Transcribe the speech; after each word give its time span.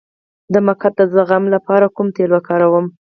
د 0.53 0.55
مقعد 0.67 0.93
د 0.97 1.01
زخم 1.15 1.43
لپاره 1.55 1.85
کوم 1.95 2.07
تېل 2.15 2.29
وکاروم؟ 2.33 2.85